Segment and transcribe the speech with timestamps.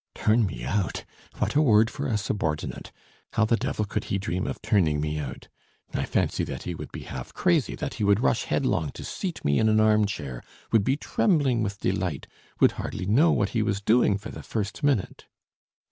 [0.15, 1.05] Turn me out!
[1.37, 2.91] What a word for a subordinate!
[3.33, 5.47] How the devil could he dream of turning me out!
[5.93, 9.45] I fancy that he would be half crazy, that he would rush headlong to seat
[9.45, 10.41] me in an arm chair,
[10.71, 12.25] would be trembling with delight,
[12.59, 15.27] would hardly know what he was doing for the first minute!